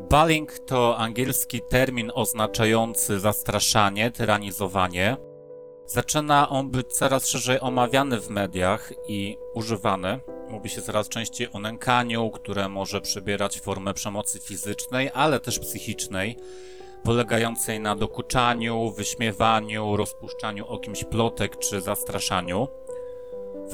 Bullying 0.00 0.58
to 0.58 0.96
angielski 0.96 1.60
termin 1.60 2.12
oznaczający 2.14 3.20
zastraszanie, 3.20 4.10
tyranizowanie. 4.10 5.16
Zaczyna 5.86 6.48
on 6.48 6.70
być 6.70 6.92
coraz 6.92 7.28
szerzej 7.28 7.60
omawiany 7.60 8.20
w 8.20 8.30
mediach 8.30 8.92
i 9.08 9.36
używany. 9.54 10.20
Mówi 10.48 10.68
się 10.68 10.82
coraz 10.82 11.08
częściej 11.08 11.48
o 11.52 11.58
nękaniu, 11.58 12.30
które 12.30 12.68
może 12.68 13.00
przybierać 13.00 13.60
formę 13.60 13.94
przemocy 13.94 14.40
fizycznej, 14.40 15.10
ale 15.14 15.40
też 15.40 15.58
psychicznej, 15.58 16.36
polegającej 17.02 17.80
na 17.80 17.96
dokuczaniu, 17.96 18.90
wyśmiewaniu, 18.90 19.96
rozpuszczaniu 19.96 20.66
o 20.66 20.78
kimś 20.78 21.04
plotek 21.04 21.58
czy 21.58 21.80
zastraszaniu. 21.80 22.68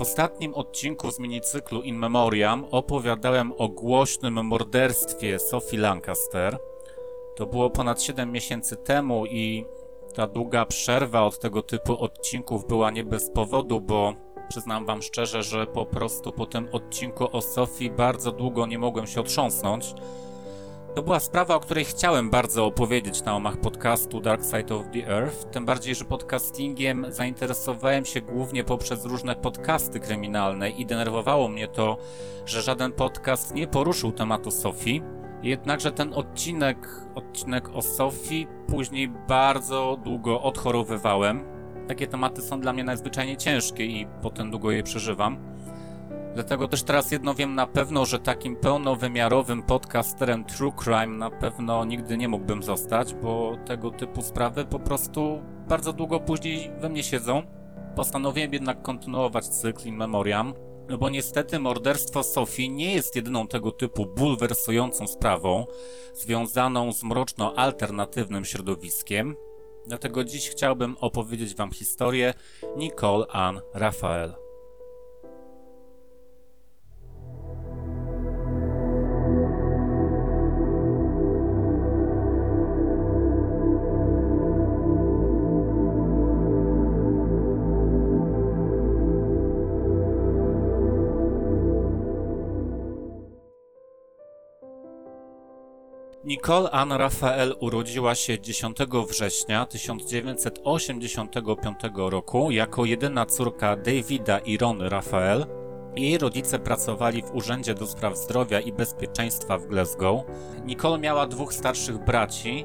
W 0.00 0.02
ostatnim 0.02 0.54
odcinku 0.54 1.10
z 1.10 1.18
minicyklu 1.18 1.82
In 1.82 1.96
Memoriam 1.96 2.64
opowiadałem 2.70 3.52
o 3.58 3.68
głośnym 3.68 4.46
morderstwie 4.46 5.38
Sophie 5.38 5.78
Lancaster. 5.78 6.58
To 7.36 7.46
było 7.46 7.70
ponad 7.70 8.02
7 8.02 8.32
miesięcy 8.32 8.76
temu 8.76 9.26
i 9.26 9.64
ta 10.14 10.26
długa 10.26 10.66
przerwa 10.66 11.22
od 11.22 11.38
tego 11.38 11.62
typu 11.62 11.98
odcinków 11.98 12.66
była 12.66 12.90
nie 12.90 13.04
bez 13.04 13.30
powodu, 13.30 13.80
bo 13.80 14.14
przyznam 14.48 14.86
wam 14.86 15.02
szczerze, 15.02 15.42
że 15.42 15.66
po 15.66 15.86
prostu 15.86 16.32
po 16.32 16.46
tym 16.46 16.68
odcinku 16.72 17.36
o 17.36 17.42
Sophie 17.42 17.90
bardzo 17.90 18.32
długo 18.32 18.66
nie 18.66 18.78
mogłem 18.78 19.06
się 19.06 19.20
otrząsnąć. 19.20 19.94
To 20.94 21.02
była 21.02 21.20
sprawa, 21.20 21.54
o 21.54 21.60
której 21.60 21.84
chciałem 21.84 22.30
bardzo 22.30 22.66
opowiedzieć 22.66 23.22
na 23.22 23.36
omach 23.36 23.56
podcastu 23.56 24.20
Dark 24.20 24.42
Side 24.44 24.74
of 24.74 24.86
the 24.92 25.08
Earth, 25.08 25.50
tym 25.50 25.66
bardziej, 25.66 25.94
że 25.94 26.04
podcastingiem 26.04 27.06
zainteresowałem 27.08 28.04
się 28.04 28.20
głównie 28.20 28.64
poprzez 28.64 29.04
różne 29.04 29.34
podcasty 29.34 30.00
kryminalne 30.00 30.70
i 30.70 30.86
denerwowało 30.86 31.48
mnie 31.48 31.68
to, 31.68 31.98
że 32.46 32.62
żaden 32.62 32.92
podcast 32.92 33.54
nie 33.54 33.66
poruszył 33.66 34.12
tematu 34.12 34.50
Sofii. 34.50 35.02
Jednakże 35.42 35.92
ten 35.92 36.14
odcinek, 36.14 36.88
odcinek 37.14 37.68
o 37.68 37.82
Sofii, 37.82 38.46
później 38.66 39.08
bardzo 39.08 39.98
długo 40.04 40.42
odchorowywałem. 40.42 41.44
Takie 41.88 42.06
tematy 42.06 42.42
są 42.42 42.60
dla 42.60 42.72
mnie 42.72 42.84
najzwyczajniej 42.84 43.36
ciężkie 43.36 43.86
i 43.86 44.06
potem 44.22 44.50
długo 44.50 44.70
je 44.70 44.82
przeżywam. 44.82 45.38
Dlatego 46.34 46.68
też 46.68 46.82
teraz 46.82 47.12
jedno 47.12 47.34
wiem 47.34 47.54
na 47.54 47.66
pewno, 47.66 48.06
że 48.06 48.18
takim 48.18 48.56
pełnowymiarowym 48.56 49.62
podcasterem 49.62 50.44
True 50.44 50.72
Crime 50.72 51.06
na 51.06 51.30
pewno 51.30 51.84
nigdy 51.84 52.16
nie 52.16 52.28
mógłbym 52.28 52.62
zostać, 52.62 53.14
bo 53.14 53.56
tego 53.66 53.90
typu 53.90 54.22
sprawy 54.22 54.64
po 54.64 54.78
prostu 54.78 55.42
bardzo 55.68 55.92
długo 55.92 56.20
później 56.20 56.70
we 56.80 56.88
mnie 56.88 57.02
siedzą. 57.02 57.42
Postanowiłem 57.96 58.52
jednak 58.52 58.82
kontynuować 58.82 59.48
cykl 59.48 59.88
In 59.88 59.96
Memoriam, 59.96 60.54
no 60.88 60.98
bo 60.98 61.10
niestety 61.10 61.58
morderstwo 61.58 62.22
Sofii 62.22 62.70
nie 62.70 62.94
jest 62.94 63.16
jedyną 63.16 63.48
tego 63.48 63.72
typu 63.72 64.06
bulwersującą 64.06 65.06
sprawą 65.06 65.66
związaną 66.14 66.92
z 66.92 67.02
mroczno-alternatywnym 67.02 68.44
środowiskiem. 68.44 69.36
Dlatego 69.86 70.24
dziś 70.24 70.50
chciałbym 70.50 70.96
opowiedzieć 71.00 71.54
Wam 71.54 71.70
historię 71.70 72.34
Nicole 72.76 73.26
Ann 73.26 73.60
Raphael. 73.74 74.49
Nicole 96.30 96.70
Ann 96.70 96.92
Raphael 96.92 97.54
urodziła 97.60 98.14
się 98.14 98.40
10 98.40 98.76
września 99.08 99.66
1985 99.66 101.76
roku 101.96 102.50
jako 102.50 102.84
jedyna 102.84 103.26
córka 103.26 103.76
Davida 103.76 104.38
i 104.38 104.58
Rony 104.58 104.88
Raphael. 104.88 105.46
Jej 105.96 106.18
rodzice 106.18 106.58
pracowali 106.58 107.22
w 107.22 107.34
Urzędzie 107.34 107.74
do 107.74 107.86
Spraw 107.86 108.18
Zdrowia 108.18 108.60
i 108.60 108.72
Bezpieczeństwa 108.72 109.58
w 109.58 109.66
Glasgow. 109.66 110.22
Nicole 110.64 110.98
miała 110.98 111.26
dwóch 111.26 111.54
starszych 111.54 111.98
braci, 111.98 112.64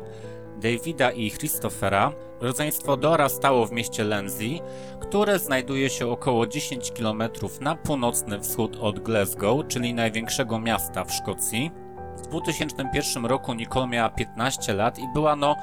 Davida 0.61 1.11
i 1.11 1.31
Christophera. 1.31 2.11
Rodzeństwo 2.41 2.97
dorastało 2.97 3.65
w 3.65 3.71
mieście 3.71 4.03
Lenzie, 4.03 4.59
które 5.01 5.39
znajduje 5.39 5.89
się 5.89 6.07
około 6.07 6.47
10 6.47 6.91
km 6.91 7.23
na 7.61 7.75
północny 7.75 8.39
wschód 8.39 8.77
od 8.81 8.99
Glasgow, 8.99 9.67
czyli 9.67 9.93
największego 9.93 10.59
miasta 10.59 11.03
w 11.03 11.13
Szkocji. 11.13 11.84
W 12.25 12.27
2001 12.27 13.25
roku 13.25 13.53
Nicole 13.53 13.87
miała 13.87 14.09
15 14.09 14.73
lat 14.73 14.99
i 14.99 15.07
była 15.13 15.35
no 15.35 15.55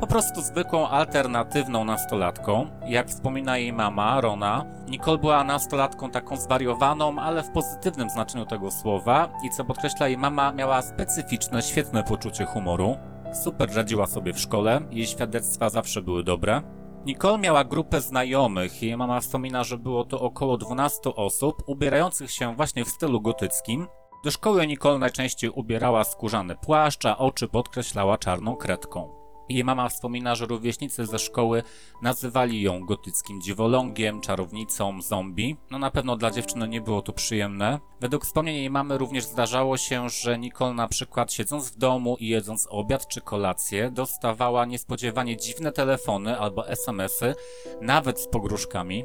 po 0.00 0.06
prostu 0.06 0.40
zwykłą 0.40 0.88
alternatywną 0.88 1.84
nastolatką. 1.84 2.66
Jak 2.86 3.08
wspomina 3.08 3.58
jej 3.58 3.72
mama, 3.72 4.20
Rona, 4.20 4.64
Nicole 4.88 5.18
była 5.18 5.44
nastolatką 5.44 6.10
taką 6.10 6.36
zwariowaną, 6.36 7.18
ale 7.18 7.42
w 7.42 7.50
pozytywnym 7.50 8.10
znaczeniu 8.10 8.46
tego 8.46 8.70
słowa 8.70 9.28
i 9.44 9.50
co 9.50 9.64
podkreśla 9.64 10.08
jej 10.08 10.18
mama, 10.18 10.52
miała 10.52 10.82
specyficzne, 10.82 11.62
świetne 11.62 12.04
poczucie 12.04 12.44
humoru. 12.44 12.96
Super 13.44 13.74
radziła 13.74 14.06
sobie 14.06 14.32
w 14.32 14.40
szkole, 14.40 14.80
jej 14.90 15.06
świadectwa 15.06 15.70
zawsze 15.70 16.02
były 16.02 16.24
dobre. 16.24 16.62
Nicole 17.06 17.38
miała 17.38 17.64
grupę 17.64 18.00
znajomych. 18.00 18.82
Jej 18.82 18.96
mama 18.96 19.20
wspomina, 19.20 19.64
że 19.64 19.78
było 19.78 20.04
to 20.04 20.20
około 20.20 20.58
12 20.58 21.14
osób, 21.16 21.62
ubierających 21.66 22.30
się 22.30 22.54
właśnie 22.56 22.84
w 22.84 22.88
stylu 22.88 23.20
gotyckim. 23.20 23.86
Do 24.24 24.30
szkoły 24.30 24.66
Nicole 24.66 24.98
najczęściej 24.98 25.50
ubierała 25.50 26.04
skórzany 26.04 26.56
płaszcz, 26.56 27.06
a 27.06 27.18
oczy 27.18 27.48
podkreślała 27.48 28.18
czarną 28.18 28.56
kredką. 28.56 29.08
Jej 29.48 29.64
mama 29.64 29.88
wspomina, 29.88 30.34
że 30.34 30.46
rówieśnicy 30.46 31.06
ze 31.06 31.18
szkoły 31.18 31.62
nazywali 32.02 32.62
ją 32.62 32.80
gotyckim 32.80 33.40
dziwolągiem, 33.42 34.20
czarownicą, 34.20 35.02
zombie. 35.02 35.56
No 35.70 35.78
na 35.78 35.90
pewno 35.90 36.16
dla 36.16 36.30
dziewczyny 36.30 36.68
nie 36.68 36.80
było 36.80 37.02
to 37.02 37.12
przyjemne. 37.12 37.80
Według 38.00 38.24
wspomnień 38.24 38.56
jej 38.56 38.70
mamy 38.70 38.98
również 38.98 39.24
zdarzało 39.24 39.76
się, 39.76 40.08
że 40.08 40.38
Nicole 40.38 40.74
na 40.74 40.88
przykład 40.88 41.32
siedząc 41.32 41.70
w 41.70 41.76
domu 41.76 42.16
i 42.20 42.28
jedząc 42.28 42.68
obiad 42.70 43.08
czy 43.08 43.20
kolację, 43.20 43.90
dostawała 43.90 44.64
niespodziewanie 44.64 45.36
dziwne 45.36 45.72
telefony 45.72 46.38
albo 46.38 46.68
SMSy, 46.68 47.34
nawet 47.80 48.20
z 48.20 48.28
pogróżkami. 48.28 49.04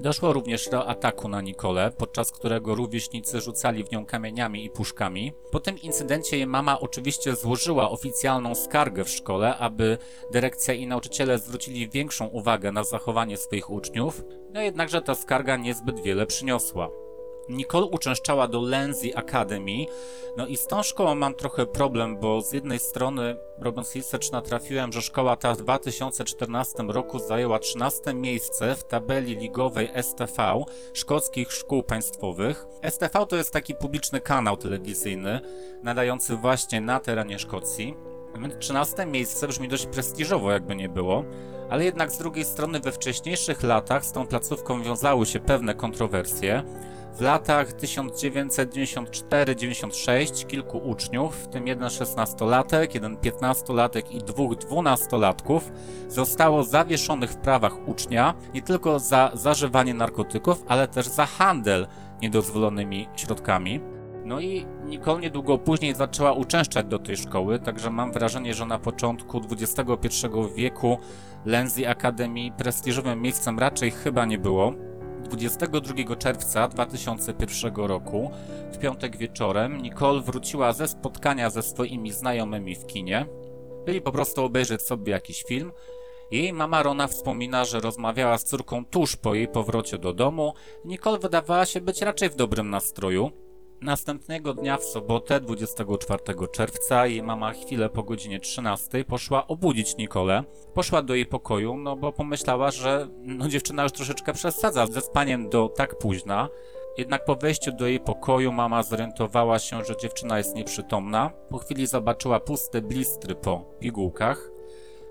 Doszło 0.00 0.32
również 0.32 0.68
do 0.68 0.86
ataku 0.86 1.28
na 1.28 1.40
Nikolę, 1.40 1.92
podczas 1.98 2.30
którego 2.32 2.74
rówieśnicy 2.74 3.40
rzucali 3.40 3.84
w 3.84 3.90
nią 3.92 4.06
kamieniami 4.06 4.64
i 4.64 4.70
puszkami. 4.70 5.32
Po 5.50 5.60
tym 5.60 5.78
incydencie 5.78 6.36
jej 6.36 6.46
mama 6.46 6.80
oczywiście 6.80 7.36
złożyła 7.36 7.90
oficjalną 7.90 8.54
skargę 8.54 9.04
w 9.04 9.10
szkole, 9.10 9.56
aby 9.56 9.98
dyrekcja 10.32 10.74
i 10.74 10.86
nauczyciele 10.86 11.38
zwrócili 11.38 11.88
większą 11.88 12.26
uwagę 12.26 12.72
na 12.72 12.84
zachowanie 12.84 13.36
swoich 13.36 13.70
uczniów, 13.70 14.22
no 14.52 14.60
jednakże 14.60 15.02
ta 15.02 15.14
skarga 15.14 15.56
niezbyt 15.56 16.02
wiele 16.02 16.26
przyniosła. 16.26 17.03
Nicole 17.48 17.86
uczęszczała 17.86 18.48
do 18.48 18.60
Lenzie 18.60 19.18
Academy, 19.18 19.86
no 20.36 20.46
i 20.46 20.56
z 20.56 20.66
tą 20.66 20.82
szkołą 20.82 21.14
mam 21.14 21.34
trochę 21.34 21.66
problem, 21.66 22.16
bo 22.16 22.40
z 22.40 22.52
jednej 22.52 22.78
strony, 22.78 23.36
robiąc 23.58 23.96
research, 23.96 24.32
natrafiłem, 24.32 24.92
że 24.92 25.02
szkoła 25.02 25.36
ta 25.36 25.54
w 25.54 25.56
2014 25.56 26.82
roku 26.88 27.18
zajęła 27.18 27.58
13 27.58 28.14
miejsce 28.14 28.74
w 28.74 28.84
tabeli 28.84 29.36
ligowej 29.36 29.90
STV, 30.02 30.64
Szkockich 30.92 31.52
Szkół 31.52 31.82
Państwowych. 31.82 32.66
STV 32.90 33.26
to 33.26 33.36
jest 33.36 33.52
taki 33.52 33.74
publiczny 33.74 34.20
kanał 34.20 34.56
telewizyjny, 34.56 35.40
nadający 35.82 36.36
właśnie 36.36 36.80
na 36.80 37.00
terenie 37.00 37.38
Szkocji. 37.38 37.96
Więc 38.40 38.54
13 38.58 39.06
miejsce 39.06 39.48
brzmi 39.48 39.68
dość 39.68 39.86
prestiżowo, 39.86 40.50
jakby 40.50 40.76
nie 40.76 40.88
było, 40.88 41.24
ale 41.70 41.84
jednak 41.84 42.12
z 42.12 42.18
drugiej 42.18 42.44
strony 42.44 42.80
we 42.80 42.92
wcześniejszych 42.92 43.62
latach 43.62 44.04
z 44.04 44.12
tą 44.12 44.26
placówką 44.26 44.82
wiązały 44.82 45.26
się 45.26 45.40
pewne 45.40 45.74
kontrowersje. 45.74 46.62
W 47.14 47.20
latach 47.20 47.72
1994-96 47.72 50.46
kilku 50.46 50.78
uczniów, 50.78 51.36
w 51.36 51.48
tym 51.48 51.66
jeden 51.66 51.90
szesnastolatek, 51.90 52.94
jeden 52.94 53.16
piętnastolatek 53.16 54.12
i 54.12 54.18
dwóch 54.18 54.56
dwunastolatków, 54.56 55.72
zostało 56.08 56.64
zawieszonych 56.64 57.30
w 57.30 57.36
prawach 57.36 57.88
ucznia 57.88 58.34
nie 58.54 58.62
tylko 58.62 58.98
za 58.98 59.30
zażywanie 59.34 59.94
narkotyków, 59.94 60.64
ale 60.68 60.88
też 60.88 61.08
za 61.08 61.26
handel 61.26 61.86
niedozwolonymi 62.22 63.08
środkami. 63.16 63.80
No 64.24 64.40
i 64.40 64.66
Nicole 64.84 65.20
niedługo 65.20 65.58
później 65.58 65.94
zaczęła 65.94 66.32
uczęszczać 66.32 66.86
do 66.86 66.98
tej 66.98 67.16
szkoły, 67.16 67.58
także 67.58 67.90
mam 67.90 68.12
wrażenie, 68.12 68.54
że 68.54 68.66
na 68.66 68.78
początku 68.78 69.40
XXI 69.50 70.26
wieku 70.56 70.98
Lenzie 71.44 71.90
Academy 71.90 72.50
prestiżowym 72.56 73.22
miejscem 73.22 73.58
raczej 73.58 73.90
chyba 73.90 74.24
nie 74.24 74.38
było. 74.38 74.72
22 75.36 76.16
czerwca 76.16 76.68
2001 76.68 77.74
roku, 77.74 78.30
w 78.72 78.78
piątek 78.78 79.16
wieczorem, 79.16 79.82
Nicole 79.82 80.20
wróciła 80.20 80.72
ze 80.72 80.88
spotkania 80.88 81.50
ze 81.50 81.62
swoimi 81.62 82.12
znajomymi 82.12 82.74
w 82.74 82.86
kinie. 82.86 83.26
Byli 83.86 84.00
po 84.00 84.12
prostu 84.12 84.44
obejrzeć 84.44 84.82
sobie 84.82 85.12
jakiś 85.12 85.42
film. 85.42 85.72
Jej 86.30 86.52
mama 86.52 86.82
Rona 86.82 87.06
wspomina, 87.06 87.64
że 87.64 87.80
rozmawiała 87.80 88.38
z 88.38 88.44
córką 88.44 88.84
tuż 88.84 89.16
po 89.16 89.34
jej 89.34 89.48
powrocie 89.48 89.98
do 89.98 90.12
domu. 90.12 90.54
Nicole 90.84 91.18
wydawała 91.18 91.66
się 91.66 91.80
być 91.80 92.02
raczej 92.02 92.30
w 92.30 92.36
dobrym 92.36 92.70
nastroju. 92.70 93.30
Następnego 93.80 94.54
dnia 94.54 94.76
w 94.76 94.84
sobotę, 94.84 95.40
24 95.40 96.22
czerwca, 96.52 97.06
jej 97.06 97.22
mama 97.22 97.52
chwilę 97.52 97.88
po 97.88 98.02
godzinie 98.02 98.40
13 98.40 99.04
poszła 99.04 99.46
obudzić 99.46 99.96
Nikolę. 99.96 100.44
Poszła 100.74 101.02
do 101.02 101.14
jej 101.14 101.26
pokoju, 101.26 101.76
no 101.76 101.96
bo 101.96 102.12
pomyślała, 102.12 102.70
że 102.70 103.08
no, 103.22 103.48
dziewczyna 103.48 103.82
już 103.82 103.92
troszeczkę 103.92 104.32
przesadza 104.32 104.86
ze 104.86 105.00
spaniem 105.00 105.48
do 105.48 105.68
tak 105.68 105.98
późna. 105.98 106.48
Jednak 106.98 107.24
po 107.24 107.36
wejściu 107.36 107.72
do 107.72 107.86
jej 107.86 108.00
pokoju 108.00 108.52
mama 108.52 108.82
zorientowała 108.82 109.58
się, 109.58 109.84
że 109.84 109.96
dziewczyna 109.96 110.38
jest 110.38 110.56
nieprzytomna. 110.56 111.30
Po 111.50 111.58
chwili 111.58 111.86
zobaczyła 111.86 112.40
puste 112.40 112.82
blistry 112.82 113.34
po 113.34 113.64
pigułkach. 113.80 114.53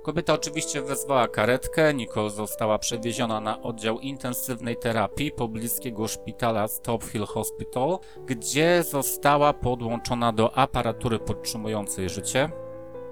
Kobieta 0.03 0.33
oczywiście 0.33 0.81
wezwała 0.81 1.27
karetkę, 1.27 1.94
Nicole 1.94 2.29
została 2.29 2.79
przewieziona 2.79 3.41
na 3.41 3.61
oddział 3.61 4.00
intensywnej 4.00 4.77
terapii 4.77 5.31
pobliskiego 5.31 6.07
szpitala 6.07 6.67
Stop 6.67 7.03
Hill 7.03 7.25
Hospital, 7.25 8.00
gdzie 8.25 8.83
została 8.83 9.53
podłączona 9.53 10.33
do 10.33 10.57
aparatury 10.57 11.19
podtrzymującej 11.19 12.09
życie. 12.09 12.50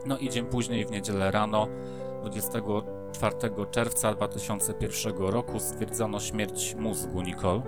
No 0.06 0.18
i 0.18 0.30
dzień 0.30 0.46
później, 0.46 0.86
w 0.86 0.92
niedzielę 0.92 1.32
rano, 1.32 1.68
24 2.22 3.36
czerwca 3.72 4.14
2001 4.14 5.18
roku, 5.18 5.60
stwierdzono 5.60 6.20
śmierć 6.20 6.76
mózgu 6.76 7.22
Nicole. 7.22 7.62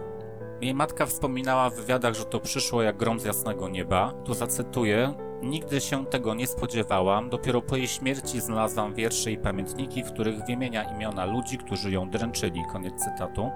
Jej 0.62 0.74
matka 0.74 1.06
wspominała 1.06 1.70
w 1.70 1.76
wywiadach, 1.76 2.14
że 2.14 2.26
to 2.26 2.40
przyszło 2.40 2.82
jak 2.82 2.98
grom 2.98 3.20
z 3.20 3.26
jasnego 3.26 3.70
nieba. 3.70 4.14
Tu 4.26 4.34
zacytuję: 4.34 5.14
Nigdy 5.44 5.82
się 5.82 6.06
tego 6.06 6.34
nie 6.34 6.48
spodziewałam. 6.48 7.30
Dopiero 7.30 7.62
po 7.62 7.76
jej 7.76 7.88
śmierci 7.88 8.42
znalazłam 8.42 8.94
wiersze 8.94 9.32
i 9.32 9.38
pamiętniki, 9.38 10.04
w 10.04 10.12
których 10.12 10.46
wymienia 10.46 10.84
imiona 10.84 11.26
ludzi, 11.26 11.58
którzy 11.58 11.92
ją 11.92 12.10
dręczyli. 12.10 12.64
Koniec 12.72 12.94
cytatu. 13.04 13.52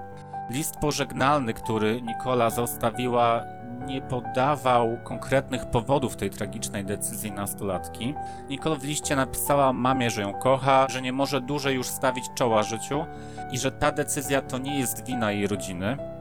List 0.50 0.76
pożegnalny, 0.80 1.54
który 1.54 2.02
Nikola 2.02 2.50
zostawiła, 2.50 3.44
nie 3.86 4.02
podawał 4.02 4.98
konkretnych 5.04 5.66
powodów 5.66 6.16
tej 6.16 6.30
tragicznej 6.30 6.84
decyzji 6.84 7.32
nastolatki. 7.32 8.14
Nicole 8.48 8.76
w 8.76 8.84
liście 8.84 9.16
napisała 9.16 9.72
mamie, 9.72 10.10
że 10.10 10.22
ją 10.22 10.34
kocha, 10.34 10.86
że 10.88 11.02
nie 11.02 11.12
może 11.12 11.40
dłużej 11.40 11.74
już 11.74 11.86
stawić 11.86 12.24
czoła 12.34 12.62
życiu 12.62 13.04
i 13.52 13.58
że 13.58 13.72
ta 13.72 13.92
decyzja 13.92 14.42
to 14.42 14.58
nie 14.58 14.78
jest 14.78 15.06
wina 15.06 15.32
jej 15.32 15.46
rodziny. 15.46 16.17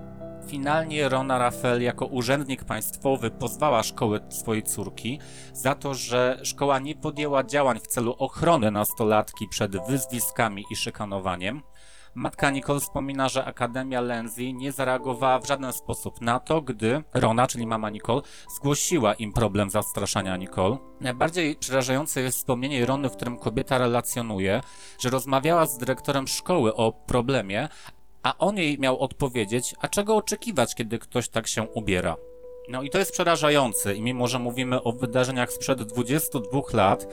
Finalnie 0.47 1.09
Rona 1.09 1.38
Rafael 1.38 1.81
jako 1.81 2.05
urzędnik 2.05 2.63
państwowy 2.63 3.31
pozwała 3.31 3.83
szkołę 3.83 4.19
swojej 4.29 4.63
córki 4.63 5.19
za 5.53 5.75
to, 5.75 5.94
że 5.94 6.39
szkoła 6.44 6.79
nie 6.79 6.95
podjęła 6.95 7.44
działań 7.44 7.79
w 7.79 7.88
celu 7.88 8.15
ochrony 8.19 8.71
nastolatki 8.71 9.47
przed 9.47 9.88
wyzwiskami 9.88 10.65
i 10.71 10.75
szykanowaniem. 10.75 11.61
Matka 12.15 12.49
Nicole 12.49 12.79
wspomina, 12.79 13.29
że 13.29 13.45
Akademia 13.45 14.01
Lenzi 14.01 14.53
nie 14.53 14.71
zareagowała 14.71 15.39
w 15.39 15.47
żaden 15.47 15.73
sposób 15.73 16.21
na 16.21 16.39
to, 16.39 16.61
gdy 16.61 17.03
Rona, 17.13 17.47
czyli 17.47 17.67
mama 17.67 17.89
Nicole, 17.89 18.21
zgłosiła 18.55 19.13
im 19.13 19.33
problem 19.33 19.69
zastraszania 19.69 20.38
Nicole. 20.38 20.77
Najbardziej 21.01 21.55
przerażające 21.55 22.21
jest 22.21 22.38
wspomnienie 22.38 22.85
Rony, 22.85 23.09
w 23.09 23.15
którym 23.15 23.38
kobieta 23.38 23.77
relacjonuje, 23.77 24.61
że 24.99 25.09
rozmawiała 25.09 25.65
z 25.65 25.77
dyrektorem 25.77 26.27
szkoły 26.27 26.75
o 26.75 26.91
problemie, 26.91 27.69
a 28.23 28.37
on 28.37 28.57
jej 28.57 28.79
miał 28.79 28.99
odpowiedzieć, 28.99 29.75
a 29.81 29.87
czego 29.87 30.15
oczekiwać, 30.15 30.75
kiedy 30.75 30.99
ktoś 30.99 31.29
tak 31.29 31.47
się 31.47 31.63
ubiera. 31.63 32.17
No 32.69 32.83
i 32.83 32.89
to 32.89 32.97
jest 32.97 33.11
przerażające 33.11 33.95
i 33.95 34.01
mimo, 34.01 34.27
że 34.27 34.39
mówimy 34.39 34.83
o 34.83 34.91
wydarzeniach 34.91 35.51
sprzed 35.51 35.83
22 35.83 36.61
lat, 36.73 37.07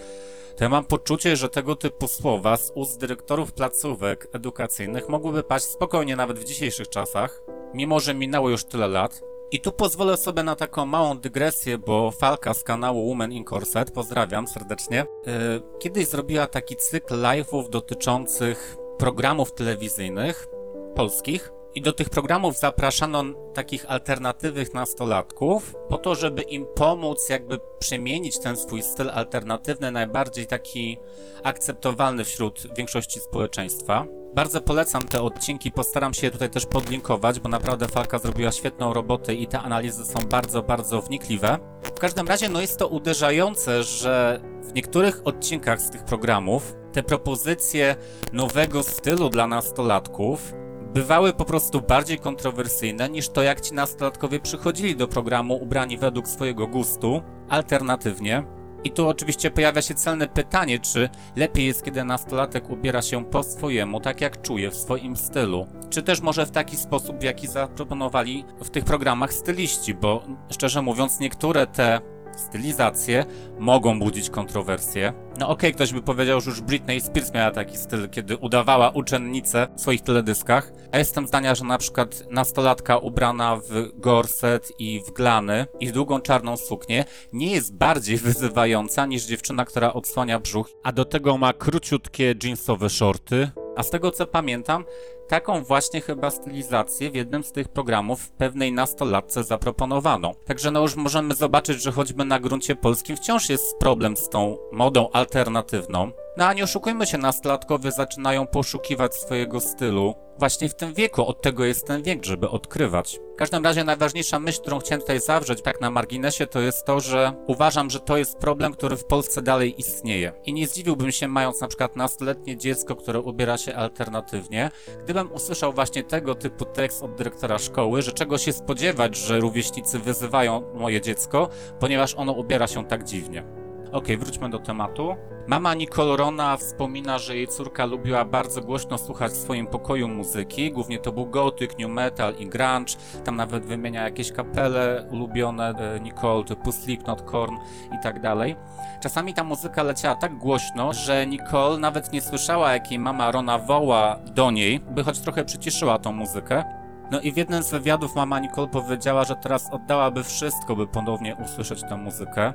to 0.57 0.65
ja 0.65 0.69
mam 0.69 0.85
poczucie, 0.85 1.37
że 1.37 1.49
tego 1.49 1.77
typu 1.77 2.09
słowa 2.09 2.57
z 2.57 2.73
ust 2.75 3.01
dyrektorów 3.01 3.53
placówek 3.53 4.29
edukacyjnych 4.33 5.09
mogłyby 5.09 5.43
paść 5.43 5.65
spokojnie 5.65 6.17
nawet 6.17 6.39
w 6.39 6.45
dzisiejszych 6.45 6.89
czasach, 6.89 7.43
mimo 7.75 8.01
że 8.01 8.15
minęło 8.15 8.51
już 8.51 8.65
tyle 8.65 8.89
lat. 8.89 9.23
I 9.51 9.61
tu 9.61 9.73
pozwolę 9.73 10.17
sobie 10.17 10.43
na 10.43 10.57
taką 10.57 10.87
małą 10.87 11.19
dygresję, 11.19 11.79
bo 11.79 12.11
Falka 12.11 12.55
z 12.55 12.63
kanału 12.63 13.09
Women 13.09 13.33
in 13.33 13.45
Corset, 13.45 13.91
pozdrawiam 13.91 14.49
serdecznie, 14.49 15.07
yy, 15.27 15.33
kiedyś 15.79 16.07
zrobiła 16.07 16.47
taki 16.47 16.77
cykl 16.77 17.15
live'ów 17.15 17.69
dotyczących 17.69 18.77
programów 18.99 19.55
telewizyjnych, 19.55 20.47
polskich. 20.95 21.51
I 21.75 21.83
do 21.83 21.93
tych 21.93 22.11
programów 22.11 22.59
zapraszano 22.59 23.25
takich 23.55 23.91
alternatywnych 23.91 24.75
nastolatków, 24.75 25.75
po 25.89 25.99
to, 25.99 26.15
żeby 26.15 26.43
im 26.43 26.67
pomóc, 26.75 27.29
jakby 27.29 27.59
przemienić 27.79 28.39
ten 28.39 28.57
swój 28.57 28.83
styl 28.83 29.11
alternatywny, 29.11 29.91
najbardziej 29.91 30.47
taki 30.47 30.99
akceptowalny 31.43 32.25
wśród 32.25 32.77
większości 32.77 33.21
społeczeństwa. 33.21 34.07
Bardzo 34.35 34.61
polecam 34.61 35.03
te 35.03 35.23
odcinki, 35.23 35.73
postaram 35.73 36.15
się 36.15 36.27
je 36.27 36.31
tutaj 36.31 36.51
też 36.51 36.67
podlinkować, 36.67 37.41
bo 37.41 37.49
naprawdę 37.49 37.89
Falka 37.89 38.19
zrobiła 38.19 38.53
świetną 38.53 38.93
robotę 38.93 39.35
i 39.35 39.47
te 39.47 39.61
analizy 39.61 40.05
są 40.05 40.29
bardzo, 40.29 40.63
bardzo 40.63 41.03
wnikliwe. 41.03 41.59
W 41.83 41.99
każdym 41.99 42.29
razie, 42.29 42.49
no 42.49 42.61
jest 42.61 42.79
to 42.79 42.89
uderzające, 42.89 43.83
że 43.83 44.41
w 44.63 44.75
niektórych 44.75 45.21
odcinkach 45.25 45.81
z 45.81 45.91
tych 45.91 46.05
programów 46.05 46.75
te 46.93 47.03
propozycje 47.03 47.97
nowego 48.33 48.83
stylu 48.83 49.29
dla 49.29 49.47
nastolatków 49.47 50.53
bywały 50.95 51.33
po 51.33 51.45
prostu 51.45 51.81
bardziej 51.81 52.19
kontrowersyjne 52.19 53.09
niż 53.09 53.29
to, 53.29 53.43
jak 53.43 53.61
ci 53.61 53.75
nastolatkowie 53.75 54.41
przychodzili 54.41 54.97
do 54.97 55.09
programu 55.09 55.55
ubrani 55.63 55.99
według 55.99 56.29
swojego 56.29 56.67
gustu, 56.67 57.23
alternatywnie. 57.49 58.45
I 58.85 58.91
tu 58.91 59.09
oczywiście 59.09 59.51
pojawia 59.51 59.83
się 59.83 59.95
celne 59.95 60.29
pytanie, 60.29 60.79
czy 60.79 61.09
lepiej 61.37 61.67
jest, 61.67 61.85
kiedy 61.85 62.05
nastolatek 62.05 62.71
ubiera 62.71 63.03
się 63.03 63.25
po 63.25 63.43
swojemu, 63.43 64.01
tak 64.01 64.21
jak 64.21 64.43
czuje, 64.43 64.71
w 64.71 64.75
swoim 64.77 65.17
stylu. 65.17 65.67
Czy 65.91 66.03
też 66.03 66.21
może 66.21 66.47
w 66.47 66.51
taki 66.51 66.77
sposób, 66.77 67.19
w 67.19 67.23
jaki 67.23 67.47
zaproponowali 67.47 68.45
w 68.65 68.71
tych 68.71 68.85
programach 68.85 69.33
styliści, 69.33 69.95
bo 69.95 70.23
szczerze 70.51 70.83
mówiąc, 70.83 71.21
niektóre 71.21 71.67
te 71.67 72.01
stylizacje 72.41 73.25
mogą 73.59 73.99
budzić 73.99 74.31
kontrowersje. 74.31 75.13
No 75.39 75.49
okej, 75.49 75.71
okay, 75.71 75.73
ktoś 75.73 75.93
by 75.93 76.03
powiedział, 76.03 76.41
że 76.41 76.51
już 76.51 76.61
Britney 76.61 77.01
Spears 77.01 77.35
miała 77.35 77.51
taki 77.51 77.77
styl, 77.77 78.09
kiedy 78.09 78.37
udawała 78.37 78.91
uczennicę 78.91 79.67
w 79.77 79.81
swoich 79.81 80.01
teledyskach. 80.01 80.73
A 80.93 80.99
jestem 80.99 81.27
zdania, 81.27 81.55
że 81.55 81.65
na 81.65 81.79
przykład 81.79 82.25
nastolatka 82.31 82.99
ubrana 82.99 83.57
w 83.57 84.01
gorset 84.01 84.73
i 84.79 85.01
w 85.07 85.13
glany 85.13 85.67
i 85.81 85.89
w 85.89 85.93
długą 85.93 86.21
czarną 86.21 86.57
suknię 86.57 87.05
nie 87.33 87.53
jest 87.53 87.77
bardziej 87.77 88.17
wyzywająca 88.27 89.07
niż 89.07 89.25
dziewczyna, 89.25 89.65
która 89.65 89.93
odsłania 89.93 90.41
brzuch, 90.41 90.71
a 90.85 90.93
do 90.93 91.05
tego 91.05 91.39
ma 91.39 91.53
króciutkie 91.53 92.35
jeansowe 92.43 92.91
shorty, 92.91 93.51
a 93.77 93.83
z 93.83 93.91
tego 93.91 94.11
co 94.11 94.27
pamiętam, 94.27 94.85
taką 95.29 95.65
właśnie 95.65 96.01
chyba 96.01 96.31
stylizację 96.31 97.11
w 97.11 97.15
jednym 97.15 97.45
z 97.45 97.53
tych 97.53 97.69
programów 97.69 98.31
pewnej 98.31 98.73
nastolatce 98.73 99.45
zaproponowano. 99.45 100.35
Także 100.47 100.71
no 100.71 100.81
już 100.81 100.97
możemy 100.97 101.35
zobaczyć, 101.35 101.83
że 101.83 101.93
choćby 101.93 102.25
na 102.25 102.41
gruncie 102.41 102.77
polskim 102.77 103.17
wciąż 103.17 103.49
jest 103.49 103.79
problem 103.79 104.17
z 104.17 104.29
tą 104.29 104.59
modą 104.73 105.11
alternatywną. 105.11 106.11
No 106.37 106.47
a 106.47 106.53
nie 106.53 106.65
oszukujmy 106.65 107.07
się, 107.07 107.19
nastolatkowie 107.19 107.93
zaczynają 107.93 108.47
poszukiwać 108.47 109.15
swojego 109.15 109.61
stylu. 109.61 110.15
Właśnie 110.39 110.69
w 110.69 110.75
tym 110.75 110.95
wieku, 110.95 111.27
od 111.27 111.43
tego 111.43 111.65
jest 111.65 111.87
ten 111.87 112.03
wiek, 112.03 112.25
żeby 112.25 112.49
odkrywać. 112.49 113.21
W 113.35 113.37
każdym 113.37 113.65
razie 113.65 113.85
najważniejsza 113.85 114.39
myśl, 114.39 114.61
którą 114.61 114.79
chciałem 114.79 115.01
tutaj 115.01 115.21
zawrzeć, 115.21 115.63
tak 115.63 115.81
na 115.81 115.91
marginesie, 115.91 116.47
to 116.47 116.61
jest 116.61 116.87
to, 116.87 117.01
że 117.01 117.33
uważam, 117.47 117.91
że 117.91 118.01
to 118.01 118.17
jest 118.17 118.39
problem, 118.39 118.73
który 118.73 118.97
w 118.97 119.05
Polsce 119.05 119.43
dalej 119.43 119.81
istnieje. 119.81 120.33
I 120.45 120.53
nie 120.53 120.67
zdziwiłbym 120.67 121.13
się, 121.13 121.29
mając 121.29 121.61
na 121.61 121.69
przykład 121.69 121.97
nastoletnie 121.97 122.57
dziecko, 122.57 122.97
które 122.97 123.21
ubiera 123.21 123.59
się 123.59 123.75
alternatywnie, 123.75 124.71
gdybym 125.05 125.33
usłyszał 125.33 125.73
właśnie 125.73 126.05
tego 126.05 126.35
typu 126.35 126.65
tekst 126.65 127.03
od 127.03 127.15
dyrektora 127.15 127.59
szkoły, 127.59 128.03
że 128.03 128.13
czego 128.13 128.39
się 128.39 128.53
spodziewać, 128.53 129.17
że 129.17 129.41
rówieśnicy 129.41 129.99
wyzywają 129.99 130.63
moje 130.75 131.01
dziecko, 131.01 131.49
ponieważ 131.81 132.15
ono 132.15 132.33
ubiera 132.33 132.67
się 132.67 132.85
tak 132.85 133.05
dziwnie. 133.05 133.64
Ok, 133.95 134.05
wróćmy 134.19 134.51
do 134.51 134.59
tematu. 134.59 135.17
Mama 135.47 135.75
Nicole 135.75 136.17
Rona 136.17 136.57
wspomina, 136.57 137.19
że 137.19 137.37
jej 137.37 137.49
córka 137.49 137.87
lubiła 137.87 138.25
bardzo 138.25 138.61
głośno 138.61 138.99
słuchać 138.99 139.33
w 139.33 139.37
swoim 139.37 139.67
pokoju 139.67 140.09
muzyki. 140.09 140.73
Głównie 140.73 140.99
to 140.99 141.13
był 141.13 141.27
gothic, 141.27 141.71
new 141.79 141.91
metal 141.91 142.35
i 142.39 142.47
grunge. 142.47 142.93
Tam 143.25 143.37
nawet 143.37 143.67
wymienia 143.67 144.03
jakieś 144.03 144.33
kapele 144.33 145.07
ulubione 145.11 145.69
e, 145.69 146.01
Nicole, 146.01 146.45
typu 146.45 146.73
Slipknot, 146.73 147.23
Korn 147.23 147.55
i 147.99 148.03
tak 148.03 148.21
dalej. 148.21 148.57
Czasami 149.03 149.35
ta 149.35 149.45
muzyka 149.45 149.83
leciała 149.83 150.15
tak 150.15 150.39
głośno, 150.39 150.93
że 150.93 151.27
Nicole 151.27 151.79
nawet 151.79 152.13
nie 152.13 152.21
słyszała, 152.21 152.73
jak 152.73 152.91
jej 152.91 153.01
mama 153.01 153.31
Rona 153.31 153.59
woła 153.59 154.19
do 154.35 154.51
niej, 154.51 154.81
by 154.81 155.05
choć 155.05 155.21
trochę 155.21 155.45
przyciszyła 155.45 155.99
tą 155.99 156.13
muzykę. 156.13 156.84
No 157.11 157.21
i 157.21 157.33
w 157.33 157.37
jednym 157.37 157.63
z 157.63 157.71
wywiadów 157.71 158.15
mama 158.15 158.39
Nicole 158.39 158.69
powiedziała, 158.69 159.25
że 159.25 159.37
teraz 159.37 159.71
oddałaby 159.73 160.25
wszystko, 160.25 160.77
by 160.77 160.87
ponownie 160.87 161.37
usłyszeć 161.45 161.83
tę 161.83 161.97
muzykę. 161.97 162.53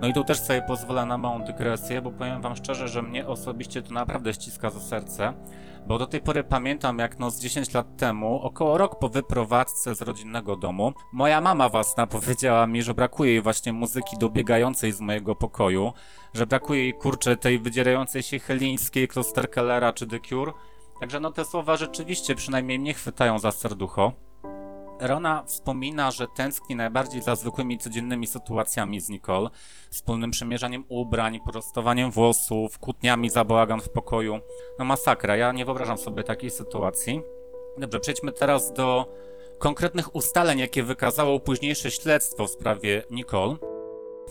No 0.00 0.08
i 0.08 0.12
tu 0.12 0.24
też 0.24 0.40
sobie 0.40 0.62
pozwolę 0.62 1.06
na 1.06 1.18
małą 1.18 1.44
dygresję, 1.44 2.02
bo 2.02 2.10
powiem 2.10 2.42
wam 2.42 2.56
szczerze, 2.56 2.88
że 2.88 3.02
mnie 3.02 3.26
osobiście 3.26 3.82
to 3.82 3.94
naprawdę 3.94 4.34
ściska 4.34 4.70
za 4.70 4.80
serce, 4.80 5.32
bo 5.86 5.98
do 5.98 6.06
tej 6.06 6.20
pory 6.20 6.44
pamiętam 6.44 6.98
jak 6.98 7.18
no 7.18 7.30
z 7.30 7.40
10 7.40 7.74
lat 7.74 7.96
temu, 7.96 8.40
około 8.42 8.78
rok 8.78 8.98
po 8.98 9.08
wyprowadzce 9.08 9.94
z 9.94 10.02
rodzinnego 10.02 10.56
domu, 10.56 10.92
moja 11.12 11.40
mama 11.40 11.68
własna 11.68 12.06
powiedziała 12.06 12.66
mi, 12.66 12.82
że 12.82 12.94
brakuje 12.94 13.32
jej 13.32 13.42
właśnie 13.42 13.72
muzyki 13.72 14.18
dobiegającej 14.18 14.92
z 14.92 15.00
mojego 15.00 15.34
pokoju, 15.34 15.92
że 16.34 16.46
brakuje 16.46 16.82
jej 16.82 16.94
kurczę 16.94 17.36
tej 17.36 17.58
wydzierającej 17.58 18.22
się 18.22 18.38
helińskiej 18.38 19.08
Klosterkellera 19.08 19.92
czy 19.92 20.06
The 20.06 20.20
Cure, 20.20 20.52
Także 21.00 21.20
no 21.20 21.32
te 21.32 21.44
słowa 21.44 21.76
rzeczywiście 21.76 22.34
przynajmniej 22.34 22.78
mnie 22.78 22.94
chwytają 22.94 23.38
za 23.38 23.52
serducho. 23.52 24.12
Rona 25.00 25.42
wspomina, 25.46 26.10
że 26.10 26.26
tęskni 26.36 26.76
najbardziej 26.76 27.22
za 27.22 27.36
zwykłymi 27.36 27.78
codziennymi 27.78 28.26
sytuacjami 28.26 29.00
z 29.00 29.08
Nicole, 29.08 29.50
wspólnym 29.90 30.30
przemierzaniem 30.30 30.84
ubrań, 30.88 31.40
prostowaniem 31.52 32.10
włosów, 32.10 32.78
kłótniami 32.78 33.30
za 33.30 33.44
bałagan 33.44 33.80
w 33.80 33.88
pokoju. 33.88 34.40
No 34.78 34.84
masakra, 34.84 35.36
ja 35.36 35.52
nie 35.52 35.64
wyobrażam 35.64 35.98
sobie 35.98 36.24
takiej 36.24 36.50
sytuacji. 36.50 37.22
Dobrze, 37.78 38.00
przejdźmy 38.00 38.32
teraz 38.32 38.72
do 38.72 39.14
konkretnych 39.58 40.14
ustaleń, 40.14 40.58
jakie 40.58 40.82
wykazało 40.82 41.40
późniejsze 41.40 41.90
śledztwo 41.90 42.46
w 42.46 42.50
sprawie 42.50 43.02
Nicole. 43.10 43.56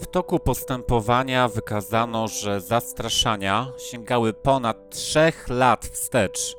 W 0.02 0.08
toku 0.08 0.40
postępowania 0.40 1.48
wykazano, 1.48 2.28
że 2.28 2.62
zastraszania 2.62 3.72
sięgały 3.78 4.34
ponad 4.34 4.90
trzech 4.90 5.48
lat 5.50 5.86
wstecz, 5.86 6.56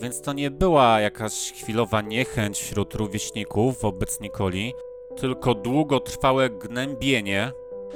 więc 0.00 0.20
to 0.20 0.32
nie 0.32 0.50
była 0.50 1.00
jakaś 1.00 1.52
chwilowa 1.52 2.00
niechęć 2.00 2.58
wśród 2.58 2.94
rówieśników 2.94 3.80
wobec 3.80 4.20
Nikoli, 4.20 4.74
tylko 5.16 5.54
długotrwałe 5.54 6.50
gnębienie. 6.50 7.52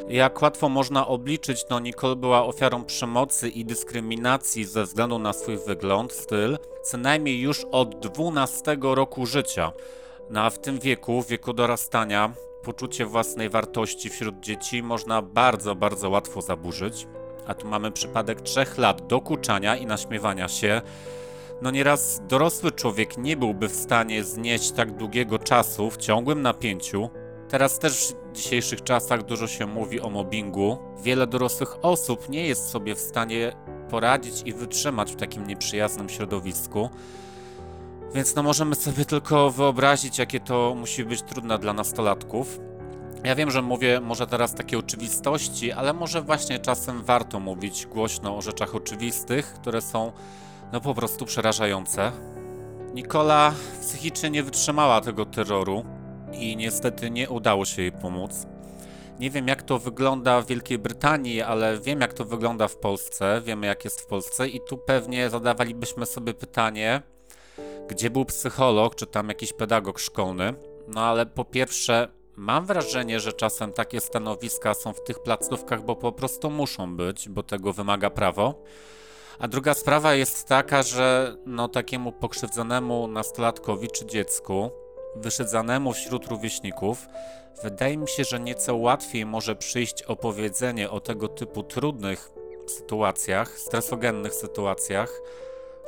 Jak 0.09 0.43
łatwo 0.43 0.69
można 0.69 1.07
obliczyć, 1.07 1.65
no 1.71 1.81
Nicole 1.81 2.17
była 2.17 2.45
ofiarą 2.45 2.85
przemocy 2.85 3.49
i 3.49 3.65
dyskryminacji 3.65 4.65
ze 4.65 4.85
względu 4.85 5.19
na 5.19 5.33
swój 5.33 5.59
wygląd, 5.67 6.13
styl, 6.13 6.59
co 6.83 6.97
najmniej 6.99 7.41
już 7.41 7.67
od 7.71 7.99
12 7.99 8.79
roku 8.83 9.27
życia. 9.27 9.73
No 10.31 10.43
a 10.43 10.51
w 10.51 10.59
tym 10.59 10.79
wieku, 10.79 11.23
wieku 11.23 11.53
dorastania, 11.53 12.33
poczucie 12.63 13.07
własnej 13.07 13.51
wartości 13.51 14.11
wśród 14.11 14.41
dzieci 14.41 14.83
można 14.83 15.23
bardzo, 15.23 15.75
bardzo 15.75 16.11
łatwo 16.11 16.43
zaburzyć. 16.43 17.07
A 17.47 17.55
tu 17.55 17.69
mamy 17.69 17.93
przypadek 17.93 18.41
trzech 18.41 18.79
lat 18.79 19.07
dokuczania 19.07 19.77
i 19.77 19.87
naśmiewania 19.87 20.49
się. 20.49 20.83
No 21.63 21.71
nieraz 21.71 22.23
dorosły 22.29 22.73
człowiek 22.73 23.19
nie 23.19 23.37
byłby 23.37 23.69
w 23.69 23.75
stanie 23.75 24.25
znieść 24.25 24.71
tak 24.71 24.97
długiego 24.97 25.39
czasu 25.39 25.91
w 25.91 25.97
ciągłym 25.97 26.43
napięciu. 26.43 27.11
Teraz 27.49 27.79
też 27.79 28.15
w 28.33 28.37
dzisiejszych 28.37 28.83
czasach 28.83 29.23
dużo 29.23 29.47
się 29.47 29.67
mówi 29.67 30.01
o 30.01 30.11
mobbingu. 30.11 30.79
Wiele 31.03 31.27
dorosłych 31.27 31.85
osób 31.85 32.29
nie 32.29 32.47
jest 32.47 32.69
sobie 32.69 32.95
w 32.95 33.01
stanie 33.01 33.53
poradzić 33.91 34.43
i 34.45 34.53
wytrzymać 34.53 35.13
w 35.13 35.17
takim 35.17 35.47
nieprzyjaznym 35.47 36.09
środowisku. 36.09 36.91
Więc 38.15 38.35
no 38.35 38.43
możemy 38.43 38.75
sobie 38.75 39.05
tylko 39.05 39.51
wyobrazić, 39.51 40.19
jakie 40.19 40.41
to 40.41 40.75
musi 40.77 41.05
być 41.05 41.23
trudne 41.23 41.59
dla 41.59 41.73
nastolatków. 41.73 42.61
Ja 43.25 43.35
wiem, 43.35 43.51
że 43.51 43.63
mówię 43.63 44.01
może 44.01 44.27
teraz 44.27 44.55
takie 44.55 44.79
oczywistości, 44.79 45.73
ale 45.73 45.93
może 45.93 46.23
właśnie 46.23 46.59
czasem 46.59 47.03
warto 47.03 47.41
mówić 47.41 47.87
głośno 47.87 48.37
o 48.37 48.43
rzeczach 48.43 48.75
oczywistych, 48.75 49.47
które 49.47 49.81
są 49.81 50.13
no 50.73 50.81
po 50.81 50.95
prostu 50.95 51.27
przerażające. 51.27 52.13
Nikola 52.95 53.55
psychicznie 53.81 54.31
nie 54.31 54.43
wytrzymała 54.43 55.01
tego 55.01 55.27
terroru 55.27 55.85
i 56.33 56.57
niestety 56.57 57.11
nie 57.11 57.31
udało 57.31 57.65
się 57.65 57.83
jej 57.83 57.93
pomóc. 57.93 58.47
Nie 59.21 59.31
wiem, 59.31 59.49
jak 59.49 59.63
to 59.63 59.79
wygląda 59.79 60.41
w 60.41 60.47
Wielkiej 60.47 60.79
Brytanii, 60.79 61.43
ale 61.43 61.79
wiem, 61.79 62.01
jak 62.01 62.15
to 62.15 62.25
wygląda 62.25 62.69
w 62.69 62.77
Polsce. 62.77 63.43
Wiemy, 63.45 63.67
jak 63.67 63.85
jest 63.85 64.01
w 64.01 64.07
Polsce, 64.07 64.49
i 64.49 64.61
tu 64.69 64.79
pewnie 64.79 65.31
zadawalibyśmy 65.31 66.07
sobie 66.07 66.35
pytanie, 66.35 67.03
gdzie 67.89 68.11
był 68.11 68.25
psycholog, 68.25 68.95
czy 68.95 69.07
tam 69.07 69.29
jakiś 69.29 69.53
pedagog 69.53 69.99
szkolny. 69.99 70.55
No 70.89 71.01
ale 71.01 71.27
po 71.27 71.45
pierwsze, 71.45 72.09
mam 72.37 72.67
wrażenie, 72.67 73.21
że 73.21 73.33
czasem 73.33 73.73
takie 73.73 74.01
stanowiska 74.01 74.75
są 74.75 74.93
w 74.93 75.03
tych 75.03 75.19
placówkach, 75.23 75.85
bo 75.85 75.97
po 75.97 76.13
prostu 76.13 76.51
muszą 76.51 76.97
być, 76.97 77.29
bo 77.29 77.43
tego 77.43 77.73
wymaga 77.73 78.11
prawo. 78.11 78.63
A 79.39 79.49
druga 79.49 79.75
sprawa 79.75 80.15
jest 80.15 80.49
taka, 80.49 80.83
że 80.83 81.37
no 81.47 81.69
takiemu 81.69 82.13
pokrzywdzonemu 82.13 83.09
nastolatkowi 83.09 83.89
czy 83.89 84.07
dziecku, 84.07 84.71
wyszydzanemu 85.17 85.93
wśród 85.93 86.27
rówieśników, 86.27 87.07
wydaje 87.63 87.97
mi 87.97 88.09
się, 88.09 88.25
że 88.25 88.41
nieco 88.41 88.77
łatwiej 88.77 89.27
może 89.27 89.57
przyjść 89.57 90.03
opowiedzenie 90.03 90.91
o 90.91 91.01
tego 91.01 91.29
typu 91.29 91.63
trudnych 91.63 92.31
sytuacjach, 92.67 93.59
stresogennych 93.59 94.35
sytuacjach, 94.35 95.21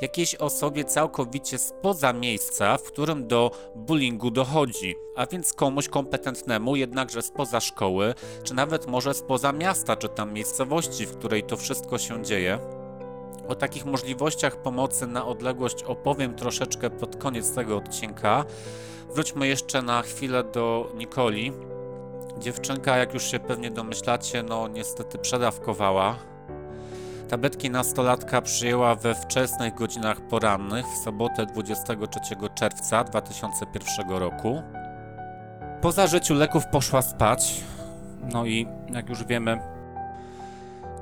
jakiejś 0.01 0.35
osobie 0.35 0.85
całkowicie 0.85 1.59
spoza 1.59 2.13
miejsca, 2.13 2.77
w 2.79 2.83
którym 2.83 3.29
do 3.29 3.51
bullyingu 3.77 4.31
dochodzi, 4.31 4.97
a 5.17 5.27
więc 5.27 5.53
komuś 5.53 5.89
kompetentnemu, 5.89 6.77
jednakże 6.77 7.23
spoza 7.23 7.61
szkoły, 7.61 8.15
czy 8.45 8.55
nawet 8.55 8.87
może 8.87 9.15
spoza 9.15 9.53
miasta, 9.53 9.97
czy 9.97 10.09
tam 10.09 10.33
miejscowości, 10.33 11.07
w 11.07 11.17
której 11.17 11.43
to 11.43 11.57
wszystko 11.57 11.99
się 11.99 12.23
dzieje. 12.23 12.59
O 13.49 13.55
takich 13.55 13.85
możliwościach 13.85 14.63
pomocy 14.63 15.07
na 15.07 15.27
odległość 15.27 15.83
opowiem 15.83 16.35
troszeczkę 16.35 16.91
pod 16.91 17.17
koniec 17.17 17.55
tego 17.55 17.77
odcinka. 17.77 18.45
Wróćmy 19.15 19.47
jeszcze 19.47 19.83
na 19.83 20.03
chwilę 20.03 20.45
do 20.45 20.93
Nikoli. 20.95 21.53
Dziewczynka, 22.39 22.97
jak 22.97 23.15
już 23.15 23.25
się 23.25 23.39
pewnie 23.39 23.71
domyślacie, 23.71 24.43
no 24.43 24.69
niestety 24.69 25.19
przedawkowała. 25.19 26.30
Tabletki 27.31 27.71
nastolatka 27.71 28.43
przyjęła 28.43 28.95
we 28.95 29.15
wczesnych 29.15 29.75
godzinach 29.75 30.21
porannych 30.21 30.87
w 30.87 31.05
sobotę 31.05 31.47
23 31.47 32.37
czerwca 32.55 33.05
2001 33.05 34.11
roku. 34.11 34.63
Po 35.81 35.93
zażyciu 35.93 36.35
leków 36.35 36.67
poszła 36.67 37.03
spać. 37.03 37.65
No 38.33 38.47
i 38.47 38.67
jak 38.93 39.09
już 39.09 39.25
wiemy, 39.25 39.61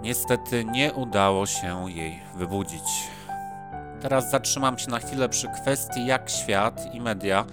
niestety 0.03 0.65
nie 0.65 0.93
udało 0.93 1.47
się 1.47 1.91
jej 1.91 2.21
wybudzić. 2.37 3.11
Teraz 4.01 4.31
zatrzymam 4.31 4.79
się 4.79 4.91
na 4.91 4.99
chwilę 4.99 5.29
przy 5.29 5.49
kwestii, 5.49 6.07
jak 6.07 6.31
świat 6.31 6.95
i 6.95 7.01
media 7.01 7.45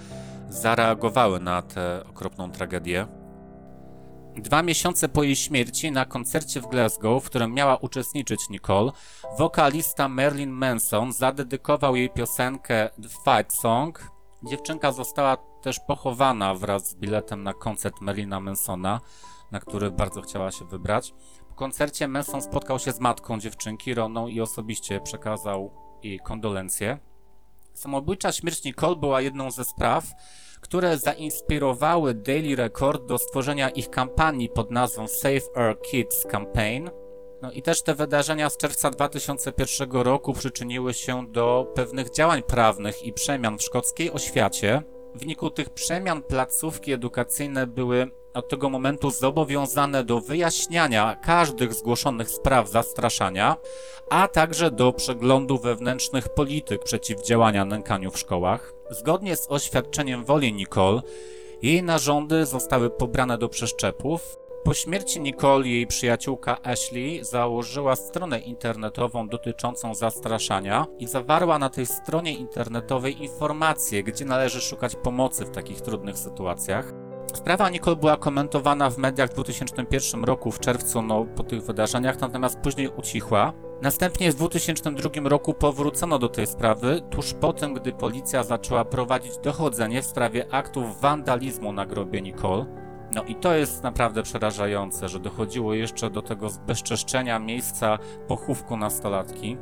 zareagowały 0.49 1.39
na 1.39 1.61
tę 1.61 2.03
okropną 2.09 2.51
tragedię. 2.51 3.07
Dwa 4.37 4.63
miesiące 4.63 5.09
po 5.09 5.23
jej 5.23 5.35
śmierci 5.35 5.91
na 5.91 6.05
koncercie 6.05 6.61
w 6.61 6.67
Glasgow, 6.67 7.23
w 7.23 7.29
którym 7.29 7.53
miała 7.53 7.77
uczestniczyć 7.77 8.49
Nicole, 8.49 8.91
wokalista 9.37 10.09
Marilyn 10.09 10.49
Manson 10.49 11.13
zadedykował 11.13 11.95
jej 11.95 12.09
piosenkę 12.09 12.89
The 13.01 13.09
Fight 13.09 13.53
Song. 13.53 14.11
Dziewczynka 14.43 14.91
została 14.91 15.37
też 15.61 15.79
pochowana 15.79 16.55
wraz 16.55 16.89
z 16.89 16.95
biletem 16.95 17.43
na 17.43 17.53
koncert 17.53 18.01
Marilyna 18.01 18.39
Mansona, 18.39 19.01
na 19.51 19.59
który 19.59 19.91
bardzo 19.91 20.21
chciała 20.21 20.51
się 20.51 20.65
wybrać. 20.65 21.13
Po 21.49 21.55
koncercie 21.55 22.07
Manson 22.07 22.41
spotkał 22.41 22.79
się 22.79 22.91
z 22.91 22.99
matką 22.99 23.39
dziewczynki, 23.39 23.93
Roną, 23.93 24.27
i 24.27 24.41
osobiście 24.41 25.01
przekazał 25.01 25.71
jej 26.03 26.19
kondolencje. 26.19 26.99
Samobójcza 27.75 28.31
śmierć 28.31 28.63
Nicole 28.63 28.95
była 28.95 29.21
jedną 29.21 29.51
ze 29.51 29.65
spraw, 29.65 30.05
które 30.61 30.97
zainspirowały 30.97 32.13
Daily 32.13 32.55
Record 32.55 33.05
do 33.05 33.17
stworzenia 33.17 33.69
ich 33.69 33.89
kampanii 33.89 34.49
pod 34.49 34.71
nazwą 34.71 35.07
Save 35.07 35.49
Our 35.55 35.81
Kids 35.81 36.25
Campaign. 36.31 36.89
No 37.41 37.51
i 37.51 37.61
też 37.61 37.83
te 37.83 37.95
wydarzenia 37.95 38.49
z 38.49 38.57
czerwca 38.57 38.91
2001 38.91 39.91
roku 39.91 40.33
przyczyniły 40.33 40.93
się 40.93 41.27
do 41.31 41.71
pewnych 41.75 42.09
działań 42.09 42.43
prawnych 42.43 43.03
i 43.03 43.13
przemian 43.13 43.57
w 43.57 43.61
szkockiej 43.61 44.11
oświacie. 44.11 44.94
W 45.15 45.19
wyniku 45.19 45.49
tych 45.49 45.69
przemian 45.69 46.23
placówki 46.23 46.91
edukacyjne 46.91 47.67
były 47.67 48.07
od 48.33 48.49
tego 48.49 48.69
momentu 48.69 49.11
zobowiązane 49.11 50.03
do 50.03 50.21
wyjaśniania 50.21 51.15
każdych 51.15 51.73
zgłoszonych 51.73 52.29
spraw 52.29 52.69
zastraszania, 52.69 53.57
a 54.09 54.27
także 54.27 54.71
do 54.71 54.93
przeglądu 54.93 55.57
wewnętrznych 55.57 56.29
polityk 56.29 56.83
przeciwdziałania 56.83 57.65
nękaniu 57.65 58.11
w 58.11 58.19
szkołach. 58.19 58.73
Zgodnie 58.89 59.35
z 59.35 59.47
oświadczeniem 59.49 60.25
woli 60.25 60.53
Nicole, 60.53 61.01
jej 61.61 61.83
narządy 61.83 62.45
zostały 62.45 62.89
pobrane 62.89 63.37
do 63.37 63.49
przeszczepów. 63.49 64.37
Po 64.65 64.73
śmierci 64.73 65.21
Nicole 65.21 65.67
jej 65.67 65.87
przyjaciółka 65.87 66.57
Ashley 66.63 67.23
założyła 67.23 67.95
stronę 67.95 68.39
internetową 68.39 69.27
dotyczącą 69.27 69.95
zastraszania 69.95 70.85
i 70.99 71.07
zawarła 71.07 71.59
na 71.59 71.69
tej 71.69 71.85
stronie 71.85 72.33
internetowej 72.33 73.23
informacje, 73.23 74.03
gdzie 74.03 74.25
należy 74.25 74.61
szukać 74.61 74.95
pomocy 74.95 75.45
w 75.45 75.51
takich 75.51 75.81
trudnych 75.81 76.17
sytuacjach. 76.17 76.93
Sprawa 77.33 77.69
Nicole 77.69 77.95
była 77.95 78.17
komentowana 78.17 78.89
w 78.89 78.97
mediach 78.97 79.29
w 79.29 79.33
2001 79.33 80.23
roku, 80.23 80.51
w 80.51 80.59
czerwcu, 80.59 81.01
no, 81.01 81.25
po 81.35 81.43
tych 81.43 81.63
wydarzeniach, 81.63 82.19
natomiast 82.19 82.59
później 82.59 82.89
ucichła. 82.97 83.53
Następnie 83.81 84.31
w 84.31 84.35
2002 84.35 85.29
roku 85.29 85.53
powrócono 85.53 86.19
do 86.19 86.29
tej 86.29 86.47
sprawy, 86.47 87.01
tuż 87.09 87.33
po 87.33 87.53
tym, 87.53 87.73
gdy 87.73 87.91
policja 87.91 88.43
zaczęła 88.43 88.85
prowadzić 88.85 89.37
dochodzenie 89.37 90.01
w 90.01 90.05
sprawie 90.05 90.53
aktów 90.53 91.01
wandalizmu 91.01 91.73
na 91.73 91.85
grobie 91.85 92.21
Nicole. 92.21 92.84
No 93.15 93.23
i 93.23 93.35
to 93.35 93.53
jest 93.53 93.83
naprawdę 93.83 94.23
przerażające, 94.23 95.09
że 95.09 95.19
dochodziło 95.19 95.73
jeszcze 95.73 96.09
do 96.09 96.21
tego 96.21 96.49
zbezczeszczenia 96.49 97.39
miejsca 97.39 97.99
pochówku 98.27 98.77
nastolatki. 98.77 99.57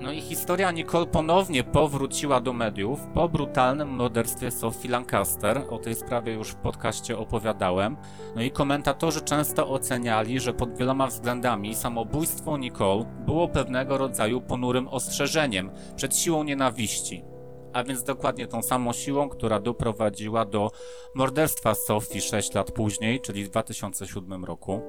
No 0.00 0.12
i 0.12 0.20
historia 0.20 0.70
Nicole 0.70 1.06
ponownie 1.06 1.64
powróciła 1.64 2.40
do 2.40 2.52
mediów 2.52 3.00
po 3.14 3.28
brutalnym 3.28 3.88
morderstwie 3.88 4.50
Sophie 4.50 4.90
Lancaster. 4.90 5.62
O 5.70 5.78
tej 5.78 5.94
sprawie 5.94 6.32
już 6.32 6.48
w 6.48 6.54
podcaście 6.54 7.18
opowiadałem. 7.18 7.96
No 8.36 8.42
i 8.42 8.50
komentatorzy 8.50 9.20
często 9.20 9.68
oceniali, 9.68 10.40
że 10.40 10.54
pod 10.54 10.76
wieloma 10.78 11.06
względami 11.06 11.74
samobójstwo 11.74 12.56
Nicole 12.58 13.04
było 13.26 13.48
pewnego 13.48 13.98
rodzaju 13.98 14.40
ponurym 14.40 14.88
ostrzeżeniem 14.88 15.70
przed 15.96 16.16
siłą 16.16 16.44
nienawiści. 16.44 17.31
A 17.72 17.84
więc 17.84 18.04
dokładnie 18.04 18.46
tą 18.46 18.62
samą 18.62 18.92
siłą, 18.92 19.28
która 19.28 19.60
doprowadziła 19.60 20.44
do 20.44 20.70
morderstwa 21.14 21.74
Sophie 21.74 22.20
6 22.20 22.54
lat 22.54 22.72
później, 22.72 23.20
czyli 23.20 23.44
w 23.44 23.48
2007 23.48 24.44
roku. 24.44 24.82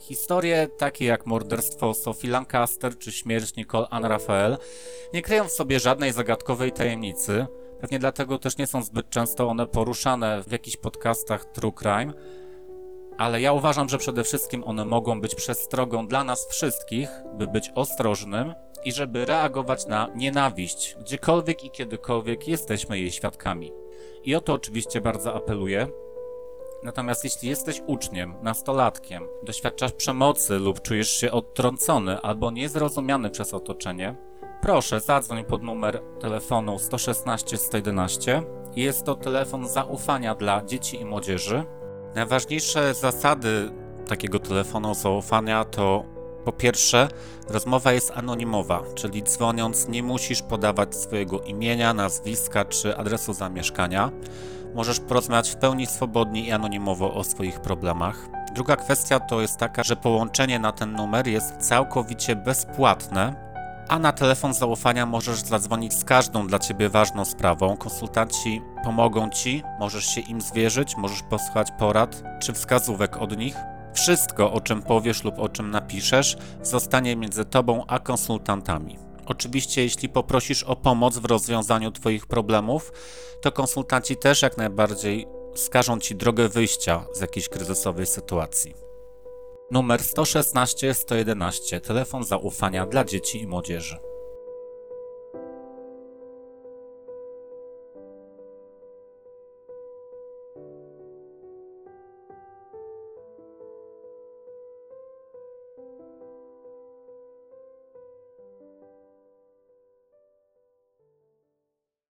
Historie 0.00 0.68
takie 0.78 1.04
jak 1.04 1.26
morderstwo 1.26 1.94
Sophie 1.94 2.30
Lancaster 2.30 2.98
czy 2.98 3.12
śmierć 3.12 3.56
Nicole 3.56 3.88
Ann 3.88 4.04
Raphael 4.04 4.58
nie 5.14 5.22
kryją 5.22 5.44
w 5.44 5.52
sobie 5.52 5.80
żadnej 5.80 6.12
zagadkowej 6.12 6.72
tajemnicy. 6.72 7.46
Pewnie 7.80 7.98
dlatego 7.98 8.38
też 8.38 8.58
nie 8.58 8.66
są 8.66 8.82
zbyt 8.82 9.10
często 9.10 9.48
one 9.48 9.66
poruszane 9.66 10.42
w 10.42 10.52
jakichś 10.52 10.76
podcastach 10.76 11.44
True 11.44 11.72
Crime. 11.72 12.12
Ale 13.18 13.40
ja 13.40 13.52
uważam, 13.52 13.88
że 13.88 13.98
przede 13.98 14.24
wszystkim 14.24 14.64
one 14.64 14.84
mogą 14.84 15.20
być 15.20 15.34
przestrogą 15.34 16.06
dla 16.06 16.24
nas 16.24 16.48
wszystkich, 16.50 17.08
by 17.34 17.46
być 17.46 17.70
ostrożnym 17.74 18.54
i 18.84 18.92
żeby 18.92 19.24
reagować 19.24 19.86
na 19.86 20.08
nienawiść, 20.14 20.96
gdziekolwiek 21.00 21.64
i 21.64 21.70
kiedykolwiek 21.70 22.48
jesteśmy 22.48 22.98
jej 22.98 23.10
świadkami. 23.10 23.72
I 24.24 24.34
o 24.34 24.40
to 24.40 24.52
oczywiście 24.52 25.00
bardzo 25.00 25.34
apeluję. 25.34 25.86
Natomiast 26.82 27.24
jeśli 27.24 27.48
jesteś 27.48 27.82
uczniem, 27.86 28.34
nastolatkiem, 28.42 29.28
doświadczasz 29.42 29.92
przemocy 29.92 30.58
lub 30.58 30.82
czujesz 30.82 31.10
się 31.10 31.32
odtrącony 31.32 32.20
albo 32.20 32.50
niezrozumiany 32.50 33.30
przez 33.30 33.54
otoczenie, 33.54 34.16
proszę 34.62 35.00
zadzwoń 35.00 35.44
pod 35.44 35.62
numer 35.62 36.02
telefonu 36.20 36.78
116 36.78 37.56
111. 37.56 38.42
Jest 38.76 39.04
to 39.04 39.14
telefon 39.14 39.68
zaufania 39.68 40.34
dla 40.34 40.64
dzieci 40.64 41.00
i 41.00 41.04
młodzieży. 41.04 41.64
Najważniejsze 42.14 42.94
zasady 42.94 43.70
takiego 44.08 44.38
telefonu 44.38 44.94
zaufania 44.94 45.64
to 45.64 46.04
po 46.48 46.52
pierwsze, 46.52 47.08
rozmowa 47.48 47.92
jest 47.92 48.12
anonimowa, 48.16 48.82
czyli 48.94 49.22
dzwoniąc 49.22 49.88
nie 49.88 50.02
musisz 50.02 50.42
podawać 50.42 50.96
swojego 50.96 51.40
imienia, 51.40 51.94
nazwiska 51.94 52.64
czy 52.64 52.96
adresu 52.96 53.32
zamieszkania. 53.32 54.10
Możesz 54.74 55.00
porozmawiać 55.00 55.50
w 55.50 55.56
pełni 55.56 55.86
swobodnie 55.86 56.44
i 56.46 56.52
anonimowo 56.52 57.14
o 57.14 57.24
swoich 57.24 57.60
problemach. 57.60 58.28
Druga 58.54 58.76
kwestia 58.76 59.20
to 59.20 59.40
jest 59.40 59.56
taka, 59.56 59.82
że 59.82 59.96
połączenie 59.96 60.58
na 60.58 60.72
ten 60.72 60.92
numer 60.92 61.26
jest 61.26 61.56
całkowicie 61.56 62.36
bezpłatne, 62.36 63.34
a 63.88 63.98
na 63.98 64.12
telefon 64.12 64.54
zaufania 64.54 65.06
możesz 65.06 65.40
zadzwonić 65.40 65.94
z 65.94 66.04
każdą 66.04 66.46
dla 66.46 66.58
ciebie 66.58 66.88
ważną 66.88 67.24
sprawą. 67.24 67.76
Konsultanci 67.76 68.62
pomogą 68.84 69.30
ci, 69.30 69.62
możesz 69.78 70.06
się 70.06 70.20
im 70.20 70.40
zwierzyć, 70.40 70.96
możesz 70.96 71.22
posłuchać 71.22 71.68
porad 71.78 72.22
czy 72.40 72.52
wskazówek 72.52 73.16
od 73.16 73.38
nich. 73.38 73.56
Wszystko, 73.94 74.52
o 74.52 74.60
czym 74.60 74.82
powiesz 74.82 75.24
lub 75.24 75.38
o 75.38 75.48
czym 75.48 75.70
napiszesz, 75.70 76.36
zostanie 76.62 77.16
między 77.16 77.44
tobą 77.44 77.84
a 77.86 77.98
konsultantami. 77.98 78.98
Oczywiście, 79.26 79.82
jeśli 79.82 80.08
poprosisz 80.08 80.62
o 80.62 80.76
pomoc 80.76 81.18
w 81.18 81.24
rozwiązaniu 81.24 81.92
Twoich 81.92 82.26
problemów, 82.26 82.92
to 83.42 83.52
konsultanci 83.52 84.16
też 84.16 84.42
jak 84.42 84.56
najbardziej 84.56 85.26
wskażą 85.54 85.98
Ci 85.98 86.16
drogę 86.16 86.48
wyjścia 86.48 87.04
z 87.14 87.20
jakiejś 87.20 87.48
kryzysowej 87.48 88.06
sytuacji. 88.06 88.74
Numer 89.70 90.02
116 90.02 90.94
111 90.94 91.80
telefon 91.80 92.24
zaufania 92.24 92.86
dla 92.86 93.04
dzieci 93.04 93.42
i 93.42 93.46
młodzieży. 93.46 94.07